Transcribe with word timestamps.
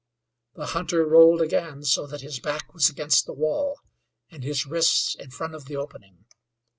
The, 0.55 0.65
hunter 0.65 1.05
rolled 1.05 1.43
again 1.43 1.83
so 1.83 2.07
that 2.07 2.21
his 2.21 2.39
back 2.39 2.73
was 2.73 2.89
against 2.89 3.27
the 3.27 3.33
wall 3.35 3.79
and 4.31 4.43
his 4.43 4.65
wrists 4.65 5.13
in 5.13 5.29
front 5.29 5.53
of 5.53 5.65
the 5.65 5.75
opening. 5.75 6.25